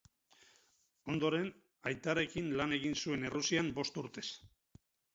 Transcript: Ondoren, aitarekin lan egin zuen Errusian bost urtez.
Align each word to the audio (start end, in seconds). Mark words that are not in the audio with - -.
Ondoren, 1.15 1.45
aitarekin 1.91 2.51
lan 2.63 2.75
egin 2.81 2.99
zuen 3.05 3.31
Errusian 3.31 3.73
bost 3.81 4.05
urtez. 4.07 4.29